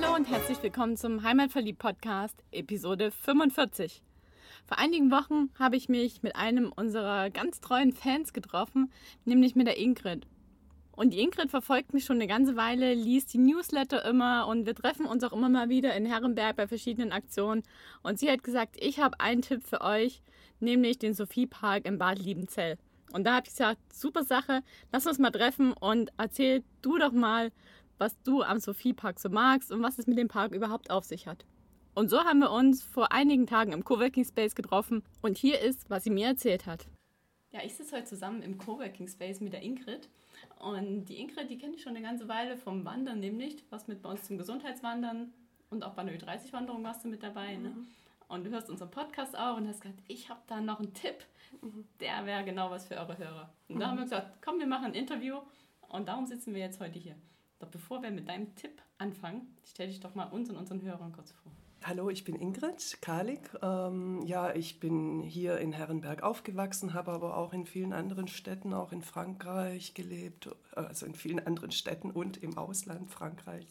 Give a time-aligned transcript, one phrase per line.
[0.00, 4.00] Hallo und herzlich willkommen zum Heimatverliebt Podcast, Episode 45.
[4.64, 8.92] Vor einigen Wochen habe ich mich mit einem unserer ganz treuen Fans getroffen,
[9.24, 10.28] nämlich mit der Ingrid.
[10.92, 14.74] Und die Ingrid verfolgt mich schon eine ganze Weile, liest die Newsletter immer und wir
[14.76, 17.64] treffen uns auch immer mal wieder in Herrenberg bei verschiedenen Aktionen.
[18.04, 20.22] Und sie hat gesagt, ich habe einen Tipp für euch,
[20.60, 22.78] nämlich den Sophie Park im Bad Liebenzell.
[23.12, 24.62] Und da habe ich gesagt, super Sache,
[24.92, 27.50] lass uns mal treffen und erzähl du doch mal,
[27.98, 31.04] was du am Sophie Park so magst und was es mit dem Park überhaupt auf
[31.04, 31.44] sich hat.
[31.94, 35.90] Und so haben wir uns vor einigen Tagen im Coworking Space getroffen und hier ist,
[35.90, 36.86] was sie mir erzählt hat.
[37.50, 40.08] Ja, ich sitze heute zusammen im Coworking Space mit der Ingrid.
[40.60, 44.02] Und die Ingrid, die kenne ich schon eine ganze Weile vom Wandern, nämlich was mit
[44.02, 45.32] bei uns zum Gesundheitswandern
[45.70, 47.56] und auch bei einer Ü30-Wanderung warst du mit dabei.
[47.56, 47.70] Ne?
[47.70, 47.86] Mhm.
[48.28, 51.16] Und du hörst unseren Podcast auch und hast gesagt, ich habe da noch einen Tipp,
[51.62, 51.84] mhm.
[52.00, 53.52] der wäre genau was für eure Hörer.
[53.68, 53.80] Und mhm.
[53.80, 55.38] da haben wir gesagt, komm, wir machen ein Interview
[55.88, 57.16] und darum sitzen wir jetzt heute hier.
[57.58, 61.12] Doch bevor wir mit deinem Tipp anfangen, stell dich doch mal uns und unseren Hörern
[61.12, 61.50] kurz vor.
[61.84, 63.50] Hallo, ich bin Ingrid Kalik.
[63.62, 68.74] Ähm, ja, ich bin hier in Herrenberg aufgewachsen, habe aber auch in vielen anderen Städten,
[68.74, 73.66] auch in Frankreich gelebt, also in vielen anderen Städten und im Ausland Frankreich.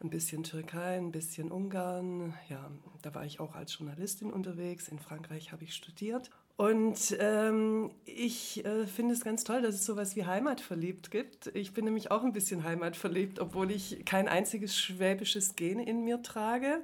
[0.00, 2.34] Ein bisschen Türkei, ein bisschen Ungarn.
[2.48, 2.70] Ja,
[3.02, 4.88] da war ich auch als Journalistin unterwegs.
[4.88, 9.84] In Frankreich habe ich studiert und ähm, ich äh, finde es ganz toll, dass es
[9.84, 11.48] sowas wie Heimatverliebt gibt.
[11.48, 16.22] Ich bin nämlich auch ein bisschen heimatverliebt, obwohl ich kein einziges schwäbisches Gen in mir
[16.22, 16.82] trage.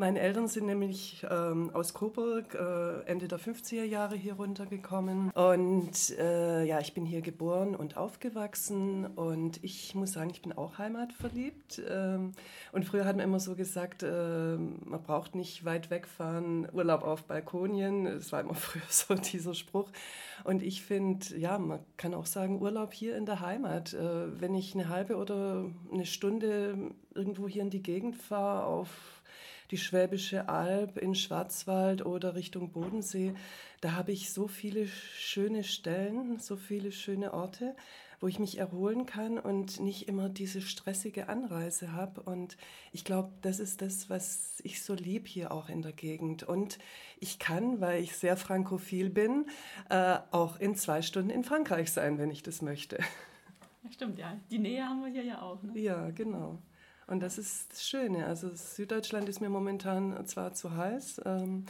[0.00, 5.30] Meine Eltern sind nämlich ähm, aus Coburg äh, Ende der 50er Jahre hier runtergekommen.
[5.32, 9.04] Und äh, ja, ich bin hier geboren und aufgewachsen.
[9.04, 11.82] Und ich muss sagen, ich bin auch heimatverliebt.
[11.86, 12.32] Ähm,
[12.72, 17.24] und früher hat man immer so gesagt, äh, man braucht nicht weit wegfahren, Urlaub auf
[17.24, 18.06] Balkonien.
[18.06, 19.90] Das war immer früher so dieser Spruch.
[20.44, 23.92] Und ich finde, ja, man kann auch sagen, Urlaub hier in der Heimat.
[23.92, 29.19] Äh, wenn ich eine halbe oder eine Stunde irgendwo hier in die Gegend fahre, auf
[29.70, 33.34] die Schwäbische Alb in Schwarzwald oder Richtung Bodensee,
[33.80, 37.74] da habe ich so viele schöne Stellen, so viele schöne Orte,
[38.20, 42.20] wo ich mich erholen kann und nicht immer diese stressige Anreise habe.
[42.20, 42.58] Und
[42.92, 46.42] ich glaube, das ist das, was ich so lieb hier auch in der Gegend.
[46.42, 46.78] Und
[47.18, 49.46] ich kann, weil ich sehr frankophil bin,
[49.88, 52.98] äh, auch in zwei Stunden in Frankreich sein, wenn ich das möchte.
[53.82, 54.38] Ja, stimmt, ja.
[54.50, 55.62] Die Nähe haben wir hier ja auch.
[55.62, 55.78] Ne?
[55.78, 56.58] Ja, genau.
[57.10, 58.26] Und das ist das Schöne.
[58.26, 61.66] Also Süddeutschland ist mir momentan zwar zu heiß, ähm,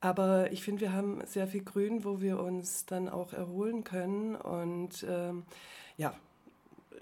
[0.00, 4.36] aber ich finde, wir haben sehr viel Grün, wo wir uns dann auch erholen können.
[4.36, 5.44] Und ähm,
[5.96, 6.14] ja,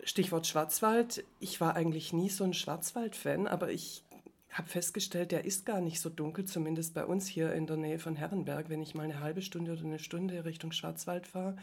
[0.05, 1.25] Stichwort Schwarzwald.
[1.41, 4.05] Ich war eigentlich nie so ein Schwarzwald-Fan, aber ich
[4.51, 7.99] habe festgestellt, der ist gar nicht so dunkel, zumindest bei uns hier in der Nähe
[7.99, 11.57] von Herrenberg, wenn ich mal eine halbe Stunde oder eine Stunde Richtung Schwarzwald fahre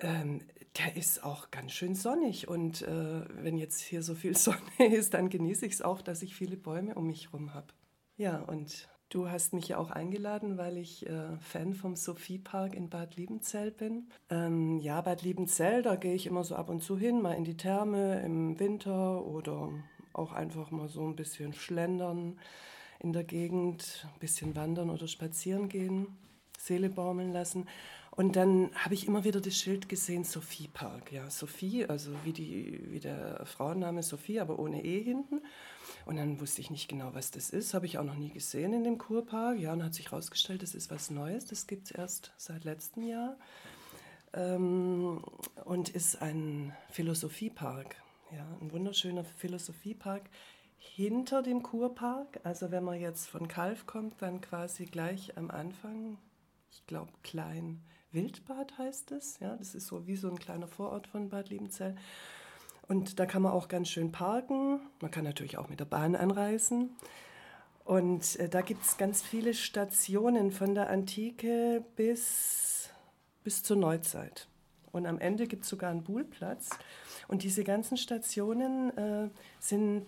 [0.00, 0.42] ähm,
[0.78, 2.48] der ist auch ganz schön sonnig.
[2.48, 6.22] Und äh, wenn jetzt hier so viel Sonne ist, dann genieße ich es auch, dass
[6.22, 7.68] ich viele Bäume um mich herum habe.
[8.16, 12.74] Ja, und du hast mich ja auch eingeladen, weil ich äh, Fan vom Sophie Park
[12.74, 14.08] in Bad Liebenzell bin.
[14.30, 17.44] Ähm, ja, Bad Liebenzell, da gehe ich immer so ab und zu hin, mal in
[17.44, 19.70] die Therme im Winter oder
[20.12, 22.38] auch einfach mal so ein bisschen schlendern
[22.98, 26.16] in der Gegend, ein bisschen wandern oder spazieren gehen,
[26.58, 27.66] Seele baumeln lassen.
[28.16, 31.12] Und dann habe ich immer wieder das Schild gesehen, Sophie Park.
[31.12, 35.42] Ja, Sophie, also wie, die, wie der Frauenname Sophie, aber ohne E hinten.
[36.06, 37.74] Und dann wusste ich nicht genau, was das ist.
[37.74, 39.58] Habe ich auch noch nie gesehen in dem Kurpark.
[39.58, 41.44] Ja, und hat sich herausgestellt, das ist was Neues.
[41.44, 43.36] Das gibt es erst seit letztem Jahr.
[44.32, 45.22] Ähm,
[45.66, 47.96] und ist ein Philosophiepark.
[48.32, 50.30] Ja, ein wunderschöner Philosophiepark
[50.78, 52.40] hinter dem Kurpark.
[52.44, 56.16] Also wenn man jetzt von Kalf kommt, dann quasi gleich am Anfang,
[56.70, 57.82] ich glaube klein
[58.16, 59.38] Wildbad heißt es.
[59.40, 61.94] Ja, das ist so wie so ein kleiner Vorort von Bad Liebenzell.
[62.88, 64.80] Und da kann man auch ganz schön parken.
[65.00, 66.96] Man kann natürlich auch mit der Bahn anreisen.
[67.84, 72.88] Und äh, da gibt es ganz viele Stationen von der Antike bis,
[73.44, 74.48] bis zur Neuzeit.
[74.92, 76.70] Und am Ende gibt es sogar einen Buhlplatz.
[77.28, 79.28] Und diese ganzen Stationen äh,
[79.60, 80.06] sind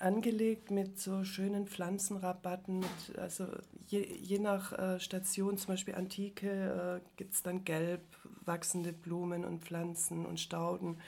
[0.00, 2.80] angelegt mit so schönen Pflanzenrabatten.
[2.80, 3.46] Mit, also
[3.88, 8.02] je, je nach äh, Station, zum Beispiel Antike, äh, gibt es dann gelb
[8.44, 10.98] wachsende Blumen und Pflanzen und Stauden.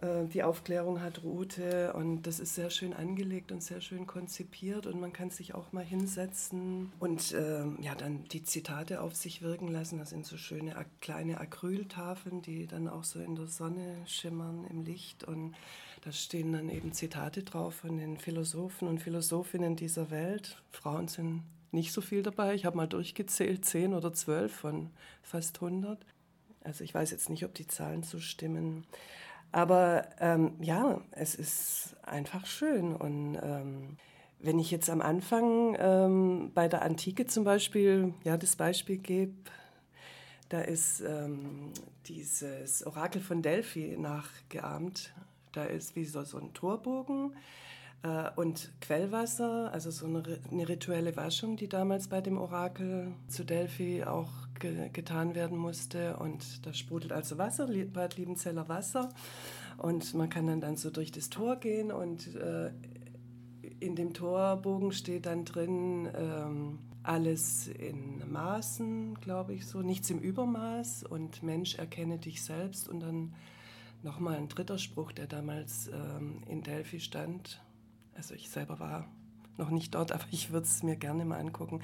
[0.00, 4.86] Äh, die Aufklärung hat Route und das ist sehr schön angelegt und sehr schön konzipiert
[4.86, 9.42] und man kann sich auch mal hinsetzen und ähm, ja dann die Zitate auf sich
[9.42, 9.98] wirken lassen.
[9.98, 14.84] Das sind so schöne kleine Acryltafeln, die dann auch so in der Sonne schimmern im
[14.84, 15.54] Licht und
[16.06, 20.62] da stehen dann eben Zitate drauf von den Philosophen und Philosophinnen dieser Welt.
[20.70, 21.42] Frauen sind
[21.72, 22.54] nicht so viel dabei.
[22.54, 24.90] Ich habe mal durchgezählt, zehn oder zwölf von
[25.24, 25.98] fast 100.
[26.62, 28.86] Also ich weiß jetzt nicht, ob die Zahlen so stimmen.
[29.50, 32.94] Aber ähm, ja, es ist einfach schön.
[32.94, 33.96] Und ähm,
[34.38, 39.34] wenn ich jetzt am Anfang ähm, bei der Antike zum Beispiel ja, das Beispiel gebe,
[40.50, 41.72] da ist ähm,
[42.06, 45.12] dieses Orakel von Delphi nachgeahmt.
[45.56, 47.32] Da ist wie so, so ein Torbogen
[48.02, 53.44] äh, und Quellwasser, also so eine, eine, rituelle Waschung, die damals bei dem Orakel zu
[53.44, 56.18] Delphi auch ge getan werden musste.
[56.18, 59.08] Und da sprudelt also Wasser, Bad Liebenzeller Wasser.
[59.78, 62.70] Und man kann dann, dann so durch das Tor gehen und äh,
[63.80, 70.18] in dem Torbogen steht dann drin ähm, alles in Maßen, glaube ich so, nichts im
[70.18, 73.34] Übermaß und Mensch erkenne dich selbst und dann
[74.02, 77.60] nochmal ein dritter Spruch, der damals ähm, in Delphi stand.
[78.14, 79.08] Also ich selber war
[79.58, 81.82] noch nicht dort, aber ich würde es mir gerne mal angucken.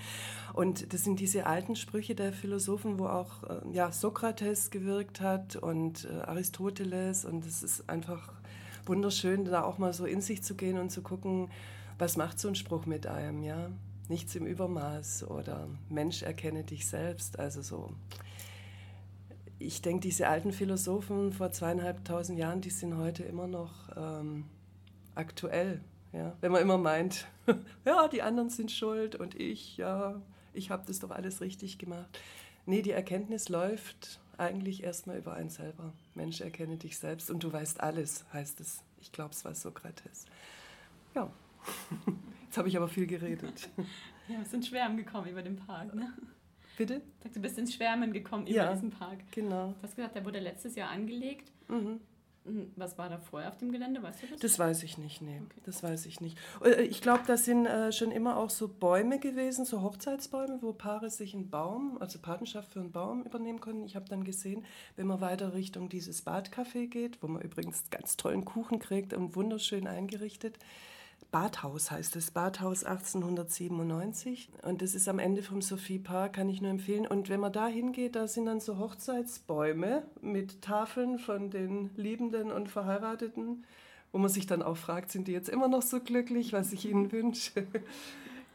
[0.52, 5.56] Und das sind diese alten Sprüche der Philosophen, wo auch äh, ja, Sokrates gewirkt hat
[5.56, 7.24] und äh, Aristoteles.
[7.24, 8.32] Und es ist einfach
[8.86, 11.50] wunderschön, da auch mal so in sich zu gehen und zu gucken,
[11.98, 13.70] was macht so ein Spruch mit einem, ja?
[14.08, 17.38] Nichts im Übermaß oder Mensch erkenne dich selbst.
[17.38, 17.90] Also so.
[19.62, 24.44] Ich denke, diese alten Philosophen vor zweieinhalbtausend Jahren, die sind heute immer noch ähm,
[25.14, 25.80] aktuell
[26.12, 27.26] ja, wenn man immer meint,
[27.84, 30.20] ja, die anderen sind schuld und ich, ja,
[30.52, 32.18] ich habe das doch alles richtig gemacht.
[32.66, 35.92] Nee, die Erkenntnis läuft eigentlich erstmal über einen selber.
[36.14, 38.82] Mensch, erkenne dich selbst und du weißt alles, heißt es.
[39.00, 40.26] Ich glaube, es war Sokrates.
[41.14, 41.32] Ja,
[42.44, 43.70] jetzt habe ich aber viel geredet.
[44.28, 46.14] Ja, wir sind Schwärmen gekommen über den Park, ne?
[46.76, 47.02] Bitte?
[47.32, 49.19] Du bist ins Schwärmen gekommen über ja, diesen Park.
[49.30, 49.69] genau.
[49.69, 51.52] Du hast gesagt, der wurde letztes Jahr angelegt.
[51.69, 52.00] Mhm.
[52.44, 54.40] Hm, was war da vorher auf dem Gelände, weißt du das?
[54.40, 55.40] Das weiß ich nicht, nee.
[55.44, 55.60] Okay.
[55.64, 56.36] Das weiß ich nicht.
[56.64, 60.72] Äh, ich glaube, das sind äh, schon immer auch so Bäume gewesen, so Hochzeitsbäume, wo
[60.72, 63.84] Paare sich einen Baum, also Patenschaft für einen Baum übernehmen konnten.
[63.84, 64.64] Ich habe dann gesehen,
[64.96, 69.36] wenn man weiter Richtung dieses Badcafé geht, wo man übrigens ganz tollen Kuchen kriegt und
[69.36, 70.58] wunderschön eingerichtet,
[71.32, 74.50] Badhaus heißt es, Badhaus 1897.
[74.62, 77.06] Und das ist am Ende vom Sophie Park, kann ich nur empfehlen.
[77.06, 82.52] Und wenn man da hingeht, da sind dann so Hochzeitsbäume mit Tafeln von den Liebenden
[82.52, 83.64] und Verheirateten,
[84.12, 86.84] wo man sich dann auch fragt, sind die jetzt immer noch so glücklich, was ich
[86.84, 87.67] ihnen wünsche.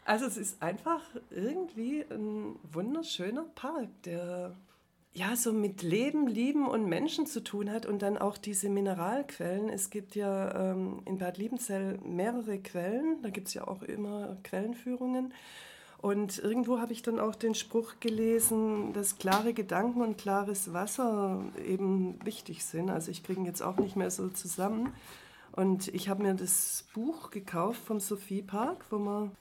[0.06, 1.02] Also es ist einfach
[1.32, 4.56] irgendwie ein wunderschöner Park, der
[5.18, 9.68] ja, so mit Leben, Lieben und Menschen zu tun hat und dann auch diese Mineralquellen.
[9.68, 14.38] Es gibt ja ähm, in Bad Liebenzell mehrere Quellen, da gibt es ja auch immer
[14.44, 15.34] Quellenführungen.
[16.00, 21.42] Und irgendwo habe ich dann auch den Spruch gelesen, dass klare Gedanken und klares Wasser
[21.66, 22.92] eben wichtig sind.
[22.92, 24.94] Also ich kriege ihn jetzt auch nicht mehr so zusammen.
[25.54, 29.32] Und ich habe mir das Buch gekauft vom Sophie Park, wo man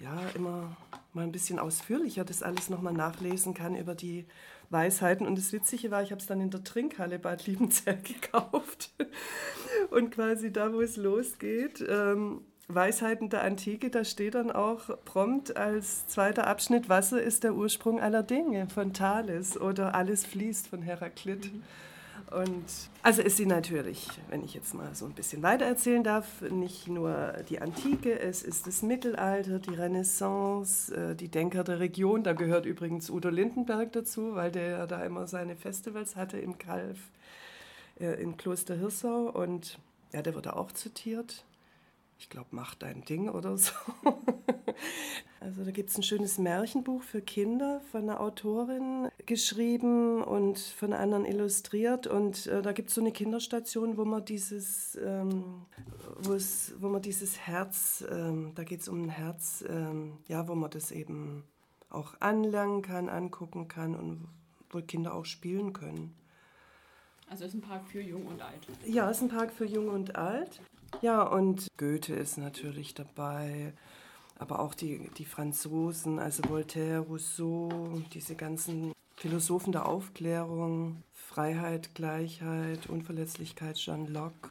[0.00, 0.74] ja immer
[1.12, 4.24] mal ein bisschen ausführlicher das alles nochmal nachlesen kann über die
[4.70, 5.26] Weisheiten.
[5.26, 8.90] Und das Witzige war, ich habe es dann in der Trinkhalle Bad Liebenzell gekauft.
[9.90, 15.56] Und quasi da, wo es losgeht, ähm, Weisheiten der Antike, da steht dann auch prompt
[15.56, 20.82] als zweiter Abschnitt, Wasser ist der Ursprung aller Dinge von Thales oder alles fließt von
[20.82, 21.52] Heraklit.
[21.52, 21.62] Mhm.
[22.30, 22.64] Und
[23.02, 26.88] also ist sie natürlich, wenn ich jetzt mal so ein bisschen weiter erzählen darf, nicht
[26.88, 32.24] nur die Antike, es ist das Mittelalter, die Renaissance, äh, die Denker der Region.
[32.24, 36.98] Da gehört übrigens Udo Lindenberg dazu, weil der da immer seine Festivals hatte im Kalf
[38.00, 39.30] äh, in Kloster Hirsau.
[39.30, 39.78] Und
[40.12, 41.44] ja, der wurde auch zitiert
[42.18, 43.72] ich glaube, mach dein Ding oder so.
[45.38, 50.92] Also da gibt es ein schönes Märchenbuch für Kinder von einer Autorin geschrieben und von
[50.92, 52.08] anderen illustriert.
[52.08, 55.66] Und äh, da gibt es so eine Kinderstation, wo man dieses, ähm,
[56.18, 60.70] wo man dieses Herz, ähm, da geht es um ein Herz, ähm, ja, wo man
[60.70, 61.44] das eben
[61.90, 64.26] auch anlernen kann, angucken kann und
[64.70, 66.16] wo Kinder auch spielen können.
[67.28, 68.66] Also ist ein Park für Jung und Alt.
[68.84, 70.60] Ja, ist ein Park für Jung und Alt.
[71.02, 73.72] Ja, und Goethe ist natürlich dabei,
[74.38, 77.68] aber auch die, die Franzosen, also Voltaire, Rousseau,
[78.12, 84.50] diese ganzen Philosophen der Aufklärung, Freiheit, Gleichheit, Unverletzlichkeit, Jean Locke.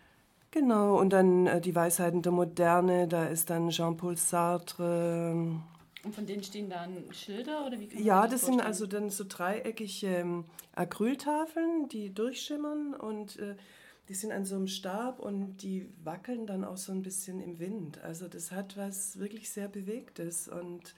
[0.52, 5.34] Genau, und dann äh, die Weisheiten der Moderne, da ist dann Jean-Paul Sartre.
[6.04, 9.10] Und von denen stehen dann Schilder oder wie kann Ja, das, das sind also dann
[9.10, 13.56] so dreieckige ähm, Acryltafeln, die durchschimmern und äh,
[14.08, 17.60] die sind an so einem Stab und die wackeln dann auch so ein bisschen im
[17.60, 18.02] Wind.
[18.04, 20.94] Also das hat was wirklich sehr Bewegtes und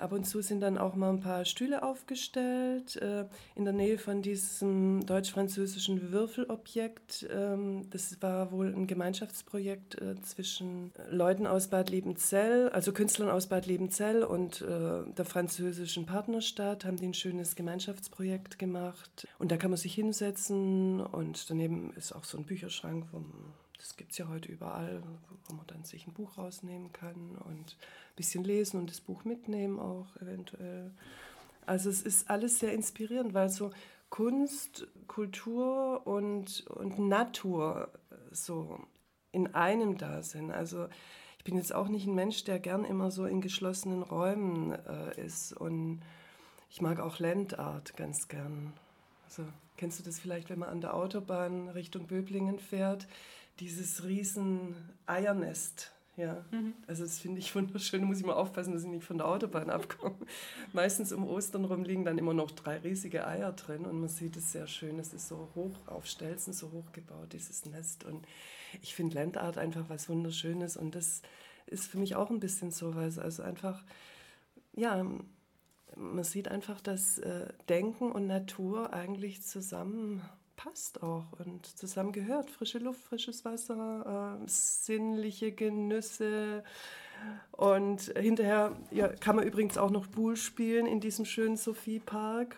[0.00, 3.98] Ab und zu sind dann auch mal ein paar Stühle aufgestellt äh, in der Nähe
[3.98, 7.28] von diesem deutsch-französischen Würfelobjekt.
[7.30, 13.48] Ähm, das war wohl ein Gemeinschaftsprojekt äh, zwischen Leuten aus Bad Liebenzell, also Künstlern aus
[13.48, 19.28] Bad Liebenzell und äh, der französischen Partnerstadt, haben die ein schönes Gemeinschaftsprojekt gemacht.
[19.38, 23.96] Und da kann man sich hinsetzen und daneben ist auch so ein Bücherschrank vom das
[23.96, 25.02] gibt es ja heute überall,
[25.46, 29.24] wo man dann sich ein Buch rausnehmen kann und ein bisschen lesen und das Buch
[29.24, 30.90] mitnehmen auch eventuell.
[31.64, 33.70] Also es ist alles sehr inspirierend, weil so
[34.10, 37.88] Kunst, Kultur und, und Natur
[38.30, 38.80] so
[39.32, 40.50] in einem da sind.
[40.50, 40.88] Also
[41.38, 45.18] ich bin jetzt auch nicht ein Mensch, der gern immer so in geschlossenen Räumen äh,
[45.24, 46.02] ist und
[46.68, 48.74] ich mag auch Landart ganz gern.
[49.24, 49.44] Also
[49.76, 53.08] kennst du das vielleicht, wenn man an der Autobahn Richtung Böblingen fährt?
[53.60, 54.74] Dieses riesen
[55.06, 55.92] Eiernest.
[56.16, 56.74] Ja, mhm.
[56.86, 58.02] also das finde ich wunderschön.
[58.02, 60.16] Da muss ich mal aufpassen, dass ich nicht von der Autobahn abkomme.
[60.72, 64.36] Meistens um Ostern rum liegen dann immer noch drei riesige Eier drin und man sieht
[64.36, 64.98] es sehr schön.
[64.98, 68.04] Es ist so hoch auf Stelzen, so hoch gebaut, dieses Nest.
[68.04, 68.26] Und
[68.82, 71.22] ich finde Landart einfach was Wunderschönes und das
[71.66, 73.18] ist für mich auch ein bisschen so was.
[73.18, 73.82] Also einfach,
[74.74, 75.06] ja,
[75.96, 80.22] man sieht einfach, dass äh, Denken und Natur eigentlich zusammen
[80.62, 82.50] passt auch und zusammen gehört.
[82.50, 86.64] Frische Luft, frisches Wasser, äh, sinnliche Genüsse.
[87.52, 92.56] Und hinterher ja, kann man übrigens auch noch Bull spielen in diesem schönen Sophie-Park.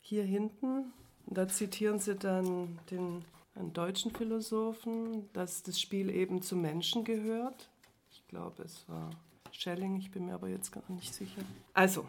[0.00, 0.92] Hier hinten.
[1.26, 3.24] Da zitieren sie dann den
[3.54, 7.70] einen deutschen Philosophen, dass das Spiel eben zum Menschen gehört.
[8.10, 9.10] Ich glaube, es war
[9.52, 11.42] Schelling, ich bin mir aber jetzt gar nicht sicher.
[11.72, 12.06] Also,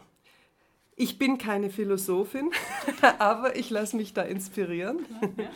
[0.96, 2.50] ich bin keine Philosophin,
[3.18, 5.06] aber ich lasse mich da inspirieren.
[5.36, 5.50] Ja.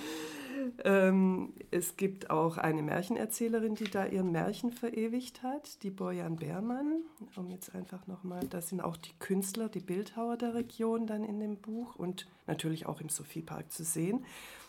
[1.09, 7.03] ähm, es gibt auch eine Märchenerzählerin, die da ihr Märchen verewigt hat, die Bojan Beermann.
[7.37, 11.41] Um jetzt einfach nochmal, da sind auch die Künstler, die Bildhauer der Region dann in
[11.41, 14.25] dem Buch und natürlich auch im Sophiepark zu sehen.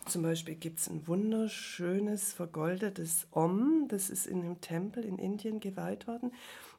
[0.09, 5.59] Zum Beispiel gibt es ein wunderschönes vergoldetes Om, das ist in einem Tempel in Indien
[5.59, 6.31] geweiht worden.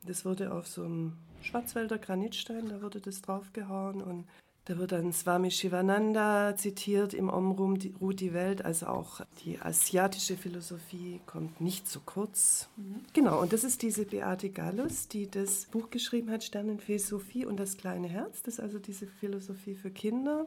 [0.04, 4.26] Das wurde auf so einem Schwarzwälder Granitstein, da wurde das draufgehauen und
[4.64, 10.37] da wird dann Swami Shivananda zitiert, im Om ruht die Welt, also auch die asiatische
[10.37, 12.68] Philosophie kommt nicht zu kurz.
[12.76, 13.00] Mhm.
[13.12, 17.58] Genau, und das ist diese Beate Gallus, die das Buch geschrieben hat, Sternenfee Sophie und
[17.58, 18.42] das kleine Herz.
[18.42, 20.46] Das ist also diese Philosophie für Kinder.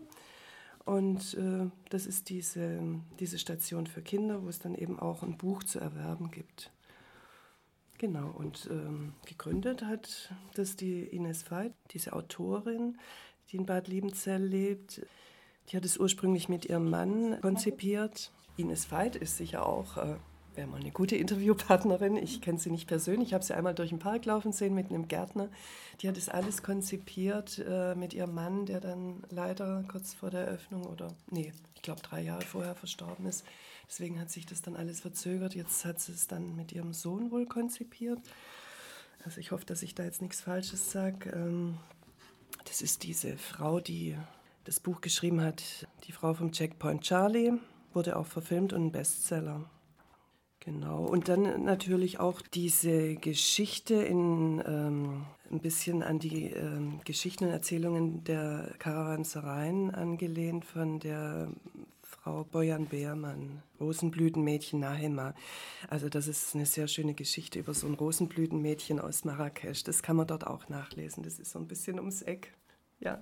[0.86, 2.82] Und äh, das ist diese,
[3.20, 6.72] diese Station für Kinder, wo es dann eben auch ein Buch zu erwerben gibt.
[7.98, 12.98] Genau, und ähm, gegründet hat das die Ines Veit, diese Autorin,
[13.50, 15.06] die in Bad Liebenzell lebt.
[15.70, 18.34] Die hat es ursprünglich mit ihrem Mann konzipiert.
[18.58, 20.18] Ines Veit ist sicher auch, äh,
[20.56, 22.18] wäre mal eine gute Interviewpartnerin.
[22.18, 24.90] Ich kenne sie nicht persönlich, ich habe sie einmal durch den Park laufen sehen mit
[24.90, 25.50] einem Gärtner.
[26.02, 30.42] Die hat es alles konzipiert äh, mit ihrem Mann, der dann leider kurz vor der
[30.48, 33.46] Eröffnung oder, nee, ich glaube drei Jahre vorher verstorben ist.
[33.88, 35.56] Deswegen hat sich das dann alles verzögert.
[35.56, 38.20] Jetzt hat sie es dann mit ihrem Sohn wohl konzipiert.
[39.26, 41.30] Also ich hoffe, dass ich da jetzt nichts Falsches sage.
[41.30, 41.78] Ähm,
[42.66, 44.18] das ist diese Frau, die
[44.64, 47.54] das Buch geschrieben hat, die Frau vom Checkpoint Charlie,
[47.94, 49.70] wurde auch verfilmt und ein Bestseller.
[50.66, 51.04] Genau.
[51.04, 57.50] Und dann natürlich auch diese Geschichte in ähm, ein bisschen an die ähm, Geschichten und
[57.50, 61.50] Erzählungen der Karawansereien angelehnt von der
[62.02, 65.36] Frau Bojan Beermann, Rosenblütenmädchen Nahema.
[65.90, 69.84] Also das ist eine sehr schöne Geschichte über so ein Rosenblütenmädchen aus Marrakesch.
[69.84, 71.24] Das kann man dort auch nachlesen.
[71.24, 72.54] Das ist so ein bisschen ums Eck.
[73.02, 73.22] Ja,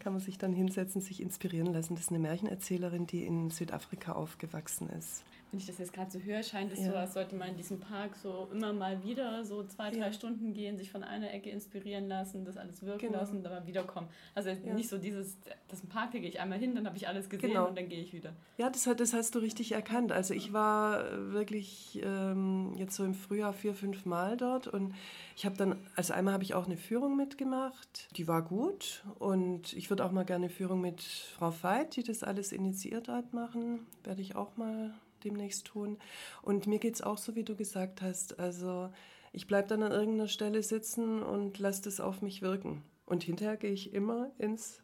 [0.00, 1.94] kann man sich dann hinsetzen, sich inspirieren lassen.
[1.94, 5.22] Das ist eine Märchenerzählerin, die in Südafrika aufgewachsen ist
[5.56, 6.90] wenn ich das jetzt gerade so höre, scheint es ja.
[6.92, 10.12] so, als sollte man in diesem Park so immer mal wieder so zwei, drei ja.
[10.12, 13.20] Stunden gehen, sich von einer Ecke inspirieren lassen, das alles wirken genau.
[13.20, 14.06] lassen und dann mal wiederkommen.
[14.34, 14.74] Also ja.
[14.74, 17.08] nicht so dieses, das ist ein Park, da gehe ich einmal hin, dann habe ich
[17.08, 17.68] alles gesehen genau.
[17.68, 18.34] und dann gehe ich wieder.
[18.58, 20.12] Ja, das, das hast du richtig erkannt.
[20.12, 24.94] Also ich war wirklich ähm, jetzt so im Frühjahr vier, fünf Mal dort und
[25.36, 29.72] ich habe dann, also einmal habe ich auch eine Führung mitgemacht, die war gut und
[29.72, 33.32] ich würde auch mal gerne eine Führung mit Frau Veit, die das alles initiiert hat,
[33.32, 33.86] machen.
[34.04, 34.92] Werde ich auch mal
[35.26, 35.98] demnächst tun.
[36.42, 38.38] Und mir geht es auch so, wie du gesagt hast.
[38.38, 38.90] Also
[39.32, 42.82] ich bleibe dann an irgendeiner Stelle sitzen und lasse das auf mich wirken.
[43.04, 44.82] Und hinterher gehe ich immer ins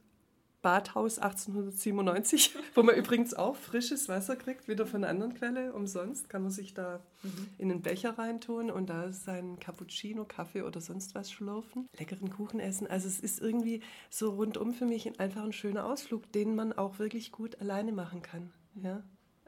[0.63, 6.29] Badhaus 1897, wo man übrigens auch frisches Wasser kriegt, wieder von einer anderen Quelle, umsonst.
[6.29, 7.49] Kann man sich da mhm.
[7.59, 11.89] in einen Becher reintun und da seinen Cappuccino, Kaffee oder sonst was schlürfen.
[11.99, 12.87] Leckeren Kuchen essen.
[12.87, 16.99] Also es ist irgendwie so rundum für mich einfach ein schöner Ausflug, den man auch
[16.99, 18.53] wirklich gut alleine machen kann.
[18.75, 19.03] Ja?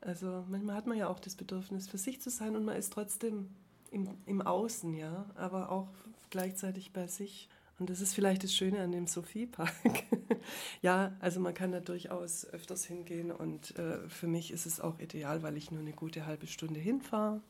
[0.05, 2.93] Also manchmal hat man ja auch das Bedürfnis, für sich zu sein und man ist
[2.93, 3.49] trotzdem
[3.91, 5.89] im, im Außen, ja, aber auch
[6.31, 7.49] gleichzeitig bei sich.
[7.79, 9.73] Und das ist vielleicht das Schöne an dem Sophiepark.
[10.83, 14.99] ja, also man kann da durchaus öfters hingehen und äh, für mich ist es auch
[15.01, 17.41] ideal, weil ich nur eine gute halbe Stunde hinfahre.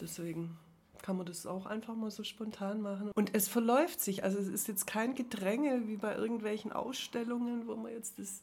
[0.00, 0.56] Deswegen
[1.02, 3.10] kann man das auch einfach mal so spontan machen.
[3.14, 4.24] Und es verläuft sich.
[4.24, 8.42] Also es ist jetzt kein Gedränge wie bei irgendwelchen Ausstellungen, wo man jetzt das,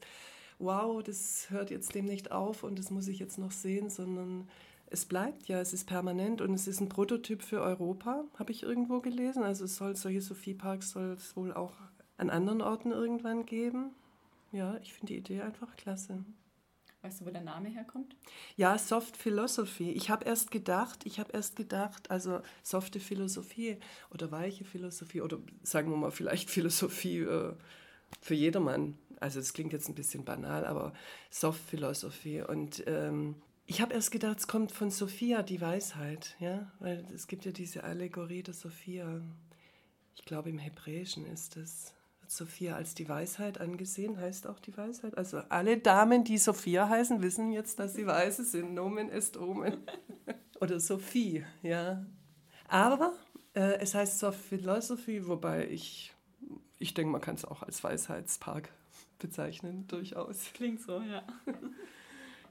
[0.60, 4.48] wow, das hört jetzt demnächst auf und das muss ich jetzt noch sehen, sondern
[4.90, 8.64] es bleibt ja, es ist permanent und es ist ein Prototyp für Europa, habe ich
[8.64, 9.44] irgendwo gelesen.
[9.44, 11.74] Also es soll solche Sophie-Parks soll es wohl auch
[12.18, 13.92] an anderen Orten irgendwann geben.
[14.52, 16.24] Ja, ich finde die Idee einfach klasse.
[17.02, 18.16] Weißt du, wo der Name herkommt?
[18.56, 19.92] Ja, Soft Philosophy.
[19.92, 23.78] Ich habe erst gedacht, ich habe erst gedacht, also softe Philosophie
[24.10, 27.54] oder weiche Philosophie oder sagen wir mal vielleicht Philosophie äh,
[28.22, 28.98] für jedermann.
[29.20, 30.94] Also es klingt jetzt ein bisschen banal, aber
[31.30, 33.36] Soft Philosophy und ähm,
[33.70, 37.52] ich habe erst gedacht, es kommt von Sophia, die Weisheit, ja, weil es gibt ja
[37.52, 39.22] diese Allegorie der Sophia.
[40.16, 41.94] Ich glaube, im Hebräischen ist es.
[42.28, 45.18] Sophia als die Weisheit angesehen, heißt auch die Weisheit.
[45.18, 48.74] Also alle Damen, die Sophia heißen, wissen jetzt, dass sie weise sind.
[48.74, 49.78] Nomen est omen.
[50.62, 52.06] Oder Sophie, ja.
[52.70, 53.14] Aber
[53.54, 56.14] äh, es heißt Soft Philosophy, wobei ich,
[56.80, 58.70] ich denke, man kann es auch als Weisheitspark
[59.20, 60.52] bezeichnen, durchaus.
[60.54, 61.24] Klingt so, ja.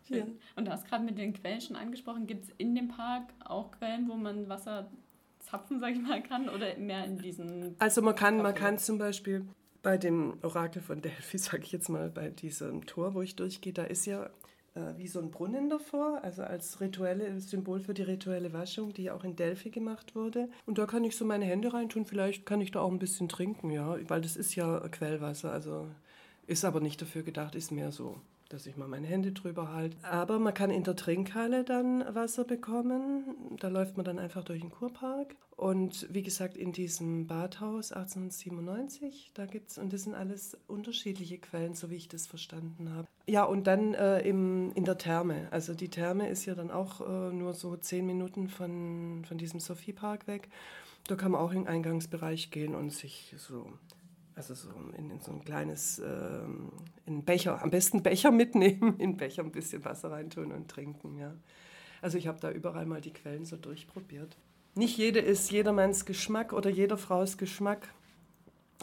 [0.09, 0.25] Ja.
[0.55, 2.27] Und du hast gerade mit den Quellen schon angesprochen.
[2.27, 4.89] Gibt es in dem Park auch Quellen, wo man Wasser
[5.41, 6.49] zapfen, sag ich mal, kann?
[6.49, 7.75] Oder mehr in diesen.
[7.79, 9.47] Also man kann, man kann zum Beispiel
[9.83, 13.73] bei dem Orakel von Delphi, sage ich jetzt mal, bei diesem Tor, wo ich durchgehe,
[13.73, 14.31] da ist ja
[14.75, 19.11] äh, wie so ein Brunnen davor, also als rituelle Symbol für die rituelle Waschung, die
[19.11, 20.49] auch in Delphi gemacht wurde.
[20.67, 22.05] Und da kann ich so meine Hände reintun.
[22.05, 25.89] Vielleicht kann ich da auch ein bisschen trinken, ja, weil das ist ja Quellwasser, also
[26.47, 29.97] ist aber nicht dafür gedacht, ist mehr so dass ich mal meine Hände drüber halte.
[30.05, 33.57] Aber man kann in der Trinkhalle dann Wasser bekommen.
[33.59, 35.35] Da läuft man dann einfach durch den Kurpark.
[35.57, 41.39] Und wie gesagt, in diesem Badhaus 1897, da gibt es, und das sind alles unterschiedliche
[41.39, 43.09] Quellen, so wie ich das verstanden habe.
[43.27, 45.49] Ja, und dann äh, im, in der Therme.
[45.51, 49.61] Also die Therme ist ja dann auch äh, nur so zehn Minuten von, von diesem
[49.61, 50.49] Sophiepark weg.
[51.09, 53.73] Da kann man auch in den Eingangsbereich gehen und sich so
[54.37, 56.71] also so in, in so ein kleines, ähm,
[57.07, 61.35] in Becher, am besten Becher mitnehmen, in Becher ein bisschen Wasser reintun und trinken, ja.
[62.03, 64.37] Also ich habe da überall mal die Quellen so durchprobiert.
[64.75, 67.89] Nicht jede ist jedermanns Geschmack oder jeder Frau's Geschmack,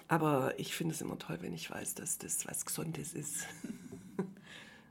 [0.08, 3.48] aber ich finde es immer toll, wenn ich weiß, dass das was Gesundes ist.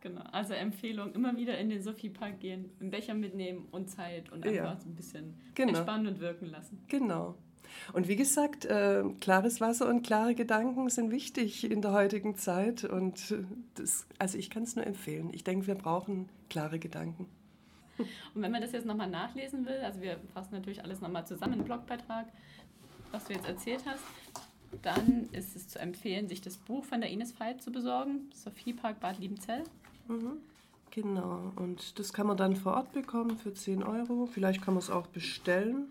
[0.03, 4.45] Genau, also Empfehlung, immer wieder in den Sophie-Park gehen, einen Becher mitnehmen und Zeit und
[4.45, 4.77] einfach ja.
[4.77, 5.69] so ein bisschen genau.
[5.69, 6.83] entspannen und wirken lassen.
[6.89, 7.37] Genau.
[7.93, 12.85] Und wie gesagt, äh, klares Wasser und klare Gedanken sind wichtig in der heutigen Zeit.
[12.85, 15.31] Und äh, das, also ich kann es nur empfehlen.
[15.33, 17.27] Ich denke, wir brauchen klare Gedanken.
[18.35, 21.61] Und wenn man das jetzt nochmal nachlesen will, also wir fassen natürlich alles nochmal zusammen
[21.61, 22.27] im Blogbeitrag,
[23.11, 24.03] was du jetzt erzählt hast,
[24.81, 28.73] dann ist es zu empfehlen, sich das Buch von der Ines Veit zu besorgen, Sophie
[28.73, 29.65] Park Bad Liebenzell.
[30.09, 30.39] Mhm.
[30.91, 34.27] Genau, und das kann man dann vor Ort bekommen für 10 Euro.
[34.27, 35.87] Vielleicht kann man es auch bestellen.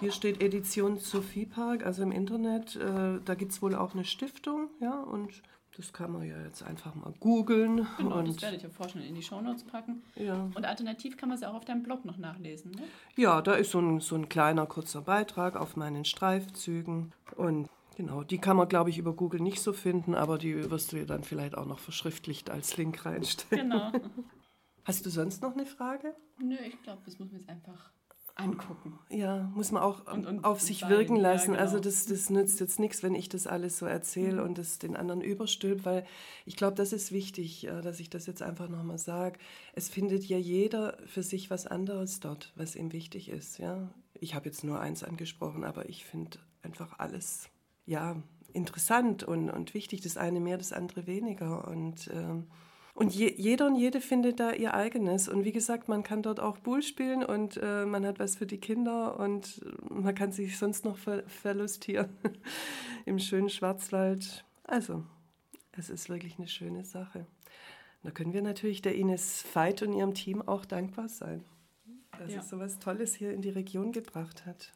[0.00, 2.76] Hier steht Edition Sophie Park, also im Internet.
[2.76, 5.42] Äh, da gibt es wohl auch eine Stiftung, ja, und
[5.76, 7.86] das kann man ja jetzt einfach mal googeln.
[7.96, 10.02] Genau, und das werde ich ja vorstellen in die Shownotes packen.
[10.14, 10.50] Ja.
[10.54, 12.82] Und alternativ kann man es ja auch auf deinem Blog noch nachlesen, ne?
[13.16, 17.12] Ja, da ist so ein, so ein kleiner, kurzer Beitrag auf meinen Streifzügen.
[17.36, 20.92] Und genau, die kann man, glaube ich, über Google nicht so finden, aber die wirst
[20.92, 23.70] du ja dann vielleicht auch noch verschriftlicht als Link reinstellen.
[23.70, 23.92] Genau.
[24.84, 26.14] Hast du sonst noch eine Frage?
[26.38, 27.90] Nö, ich glaube, das muss man jetzt einfach
[28.38, 28.98] angucken.
[29.10, 31.52] Ja, muss man auch und, und auf sich wirken lassen.
[31.52, 31.64] Ja, genau.
[31.64, 34.48] Also das, das nützt jetzt nichts, wenn ich das alles so erzähle mhm.
[34.48, 36.06] und das den anderen überstülpt, weil
[36.46, 39.38] ich glaube, das ist wichtig, dass ich das jetzt einfach nochmal sage.
[39.74, 43.58] Es findet ja jeder für sich was anderes dort, was ihm wichtig ist.
[43.58, 43.88] Ja?
[44.14, 47.48] Ich habe jetzt nur eins angesprochen, aber ich finde einfach alles
[47.86, 48.22] ja,
[48.52, 50.02] interessant und, und wichtig.
[50.02, 51.66] Das eine mehr, das andere weniger.
[51.66, 52.46] Und ähm,
[52.98, 55.28] und je, jeder und jede findet da ihr eigenes.
[55.28, 58.46] Und wie gesagt, man kann dort auch Bull spielen und äh, man hat was für
[58.46, 62.08] die Kinder und man kann sich sonst noch ver verlustieren
[63.06, 64.44] im schönen Schwarzwald.
[64.64, 65.04] Also,
[65.76, 67.24] es ist wirklich eine schöne Sache.
[68.02, 71.44] Da können wir natürlich der Ines Veit und ihrem Team auch dankbar sein,
[72.18, 72.40] dass ja.
[72.40, 74.72] es so was Tolles hier in die Region gebracht hat.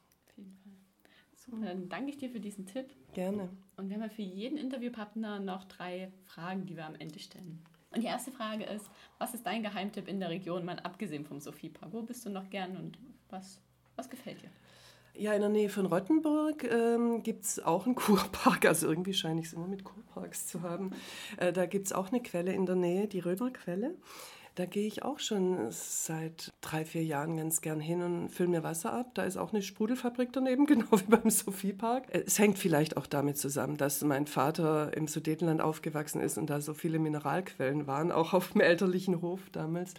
[1.35, 2.87] Super, dann danke ich dir für diesen Tipp.
[3.15, 3.49] Gerne.
[3.77, 7.59] Und wir haben ja für jeden Interviewpartner noch drei Fragen, die wir am Ende stellen.
[7.95, 11.41] Und die erste Frage ist, was ist dein Geheimtipp in der Region, mal abgesehen vom
[11.41, 11.93] Sophie Park?
[11.93, 13.61] Wo bist du noch gern und was,
[13.97, 14.51] was gefällt dir?
[15.15, 18.65] Ja, in der Nähe von Rottenburg ähm, gibt es auch einen Kurpark.
[18.65, 20.93] Also irgendwie scheine ich es immer mit Kurparks zu haben.
[21.37, 23.95] Äh, da gibt es auch eine Quelle in der Nähe, die Röberquelle.
[24.55, 28.63] Da gehe ich auch schon seit drei, vier Jahren ganz gern hin und fülle mir
[28.63, 29.13] Wasser ab.
[29.15, 32.05] Da ist auch eine Sprudelfabrik daneben, genau wie beim Sophiepark.
[32.11, 36.61] Es hängt vielleicht auch damit zusammen, dass mein Vater im Sudetenland aufgewachsen ist und da
[36.61, 39.95] so viele Mineralquellen waren, auch auf dem elterlichen Hof damals.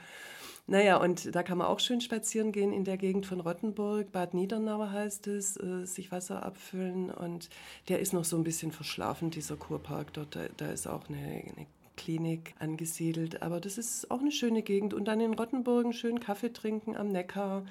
[0.68, 4.12] Naja, und da kann man auch schön spazieren gehen in der Gegend von Rottenburg.
[4.12, 7.10] Bad Niedernauer heißt es, äh, sich Wasser abfüllen.
[7.10, 7.50] Und
[7.90, 10.14] der ist noch so ein bisschen verschlafen, dieser Kurpark.
[10.14, 13.42] Dort, da, da ist auch eine, eine Klinik angesiedelt.
[13.42, 14.94] Aber das ist auch eine schöne Gegend.
[14.94, 17.66] Und dann in Rottenburg schön Kaffee trinken am Neckar.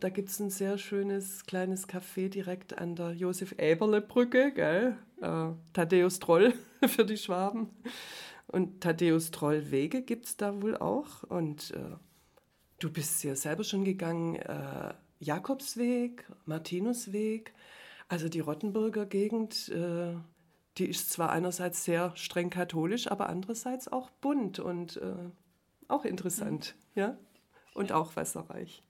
[0.00, 4.96] Da gibt es ein sehr schönes kleines Café direkt an der Josef-Eberle-Brücke, gell?
[5.20, 6.52] Äh, Thaddeus Troll
[6.86, 7.70] für die Schwaben.
[8.48, 11.22] Und Thaddeus Troll-Wege gibt es da wohl auch.
[11.24, 11.96] Und äh,
[12.80, 17.54] du bist ja selber schon gegangen, äh, Jakobsweg, Martinusweg.
[18.08, 20.14] Also die Rottenburger Gegend, äh,
[20.78, 25.14] die ist zwar einerseits sehr streng katholisch, aber andererseits auch bunt und äh,
[25.88, 27.00] auch interessant, mhm.
[27.00, 27.18] ja,
[27.74, 28.82] und auch wasserreich.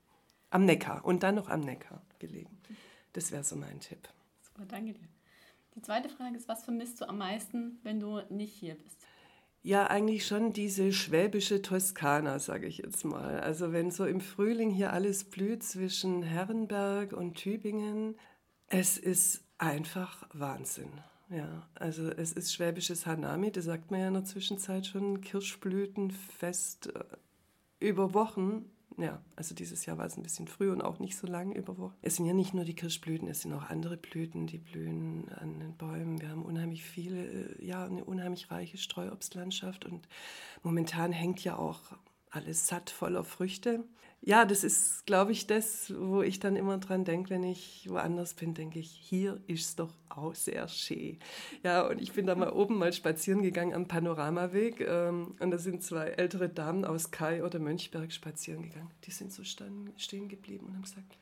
[0.49, 2.57] Am Neckar und dann noch am Neckar gelegen.
[3.13, 4.07] Das wäre so mein Tipp.
[4.41, 5.07] Super, danke dir.
[5.75, 9.05] Die zweite Frage ist, was vermisst du am meisten, wenn du nicht hier bist?
[9.61, 13.39] Ja, eigentlich schon diese schwäbische Toskana, sage ich jetzt mal.
[13.39, 18.15] Also wenn so im Frühling hier alles blüht zwischen Herrenberg und Tübingen,
[18.67, 20.91] es ist einfach Wahnsinn.
[21.29, 26.95] Ja, also es ist schwäbisches Hanami, das sagt man ja in der Zwischenzeit schon, Kirschblütenfest
[26.95, 27.03] äh,
[27.79, 28.69] über Wochen.
[28.97, 31.77] Ja, also dieses Jahr war es ein bisschen früh und auch nicht so lang über
[31.77, 31.95] Wochen.
[32.01, 35.59] Es sind ja nicht nur die Kirschblüten, es sind auch andere Blüten, die blühen an
[35.59, 36.21] den Bäumen.
[36.21, 40.07] Wir haben unheimlich viele, äh, ja, eine unheimlich reiche Streuobstlandschaft und
[40.61, 41.81] momentan hängt ja auch
[42.29, 43.83] alles satt voller Früchte
[44.25, 48.33] ja, das ist, glaube ich, das, wo ich dann immer dran denke, wenn ich woanders
[48.33, 51.19] bin, denke ich, hier ist es doch auch sehr schön.
[51.63, 55.59] Ja, und ich bin da mal oben mal spazieren gegangen am Panoramaweg ähm, und da
[55.59, 58.89] sind zwei ältere Damen aus Kai oder Mönchberg spazieren gegangen.
[59.03, 61.17] Die sind so stehen geblieben und haben gesagt,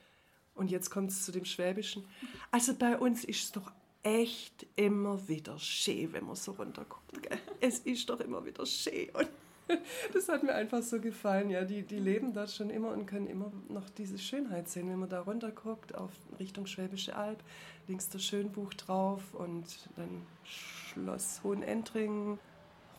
[0.56, 2.06] und jetzt kommt es zu dem Schwäbischen.
[2.52, 3.70] Also bei uns ist es doch
[4.04, 7.22] echt immer wieder schön, wenn man so runterguckt.
[7.22, 7.38] Gell?
[7.60, 9.10] Es ist doch immer wieder schön.
[9.10, 9.28] Und
[10.14, 11.50] das hat mir einfach so gefallen.
[11.50, 14.90] Ja, die, die leben dort schon immer und können immer noch diese Schönheit sehen.
[14.90, 17.44] Wenn man da runter guckt, auf Richtung Schwäbische Alb,
[17.88, 22.40] links das Schönbuch drauf und dann Schloss Hohenentringen,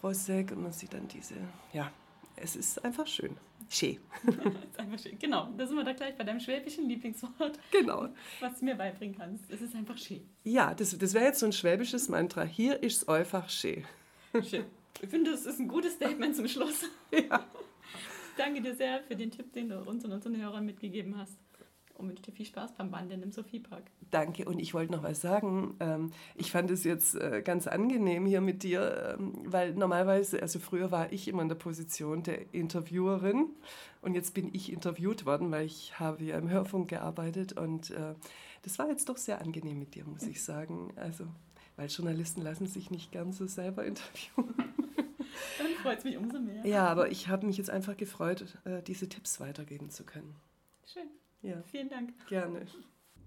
[0.03, 1.37] Rosseck und man sieht dann diese,
[1.73, 1.91] ja,
[2.37, 3.37] es ist einfach schön.
[3.71, 3.99] Schön.
[4.27, 5.19] ist einfach schön.
[5.19, 7.59] Genau, da sind wir da gleich bei deinem schwäbischen Lieblingswort.
[7.71, 8.09] Genau.
[8.41, 9.51] Was du mir beibringen kannst.
[9.51, 10.29] Es ist einfach schön.
[10.43, 12.43] Ja, das, das wäre jetzt so ein schwäbisches Mantra.
[12.43, 13.85] Hier ist es einfach schön.
[14.43, 14.65] Schön.
[15.03, 16.85] Ich finde, das ist ein gutes Statement zum Schluss.
[17.13, 17.47] Ja.
[18.37, 21.39] Ich danke dir sehr für den Tipp, den du uns und unseren Hörern mitgegeben hast.
[21.97, 23.85] Und wünsche dir viel Spaß beim Wandern im Sophiepark.
[24.11, 24.47] Danke.
[24.47, 25.77] Und ich wollte noch was sagen.
[25.79, 30.59] Ähm, ich fand es jetzt äh, ganz angenehm hier mit dir, ähm, weil normalerweise, also
[30.59, 33.51] früher war ich immer in der Position der Interviewerin
[34.03, 38.15] und jetzt bin ich interviewt worden, weil ich habe ja im Hörfunk gearbeitet und äh,
[38.63, 40.93] das war jetzt doch sehr angenehm mit dir, muss ich sagen.
[40.97, 41.27] Also,
[41.77, 44.55] weil Journalisten lassen sich nicht gern so selber interviewen.
[45.59, 46.65] Dann freut es mich umso mehr.
[46.67, 50.37] Ja, aber ich habe mich jetzt einfach gefreut, äh, diese Tipps weitergeben zu können.
[50.87, 51.09] Schön.
[51.43, 51.61] Ja.
[51.63, 52.13] Vielen Dank.
[52.29, 52.67] Gerne.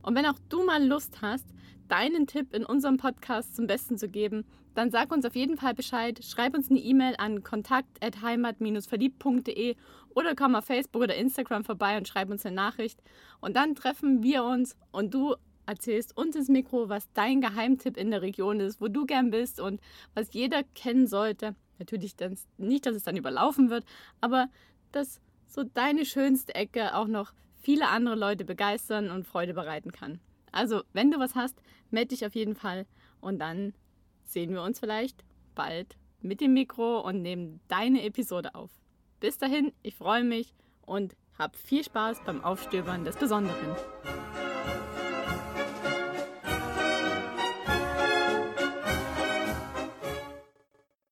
[0.02, 1.46] Und wenn auch du mal Lust hast,
[1.88, 5.74] deinen Tipp in unserem Podcast zum Besten zu geben, dann sag uns auf jeden Fall
[5.74, 6.20] Bescheid.
[6.24, 9.76] Schreib uns eine E-Mail an kontakt.heimat-verliebt.de
[10.10, 13.02] oder komm auf Facebook oder Instagram vorbei und schreib uns eine Nachricht.
[13.40, 15.36] Und dann treffen wir uns und du
[15.68, 19.60] erzählst uns ins Mikro, was dein Geheimtipp in der Region ist, wo du gern bist
[19.60, 19.80] und
[20.16, 21.56] was jeder kennen sollte.
[21.78, 23.86] Natürlich dann nicht, dass es dann überlaufen wird,
[24.22, 24.48] aber
[24.92, 30.20] dass so deine schönste Ecke auch noch viele andere Leute begeistern und Freude bereiten kann.
[30.52, 32.86] Also, wenn du was hast, melde dich auf jeden Fall
[33.20, 33.74] und dann
[34.24, 38.72] sehen wir uns vielleicht bald mit dem Mikro und nehmen deine Episode auf.
[39.20, 43.76] Bis dahin, ich freue mich und hab viel Spaß beim Aufstöbern des Besonderen.